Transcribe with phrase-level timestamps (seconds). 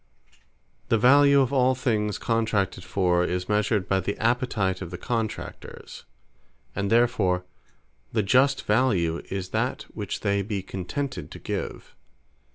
[0.89, 6.05] The value of all things contracted for, is measured by the Appetite of the Contractors:
[6.75, 7.45] and therefore
[8.11, 11.95] the just value, is that which they be contented to give.